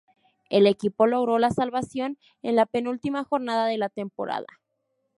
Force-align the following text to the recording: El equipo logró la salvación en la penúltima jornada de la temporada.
El 0.49 0.65
equipo 0.65 1.05
logró 1.05 1.37
la 1.37 1.51
salvación 1.51 2.17
en 2.41 2.55
la 2.55 2.65
penúltima 2.65 3.23
jornada 3.23 3.67
de 3.67 3.77
la 3.77 3.87
temporada. 3.89 4.47